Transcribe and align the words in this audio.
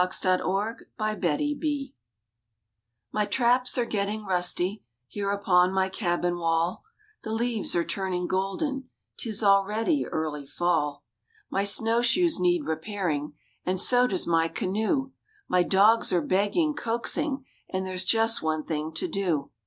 *THE 0.01 0.07
CALL 0.07 0.57
OF 0.97 1.21
NATURE* 1.21 1.91
My 3.11 3.25
traps 3.27 3.77
are 3.77 3.85
getting 3.85 4.25
rusty 4.25 4.83
Here 5.07 5.29
upon 5.29 5.71
my 5.71 5.89
cabin 5.89 6.37
wall; 6.39 6.81
The 7.21 7.31
leaves 7.31 7.75
are 7.75 7.85
turning 7.85 8.25
golden, 8.25 8.89
'Tis 9.19 9.43
already 9.43 10.07
early 10.07 10.47
fall. 10.47 11.03
My 11.51 11.65
snow 11.65 12.01
shoes 12.01 12.39
need 12.39 12.65
repairing, 12.65 13.33
And 13.63 13.79
so 13.79 14.07
does 14.07 14.25
my 14.25 14.47
canoe; 14.47 15.11
My 15.47 15.61
dogs 15.61 16.11
are 16.11 16.19
begging, 16.25 16.73
coaxing, 16.73 17.45
And 17.69 17.85
there's 17.85 18.03
just 18.03 18.41
one 18.41 18.63
thing 18.63 18.91
to 18.93 19.07
do. 19.07 19.51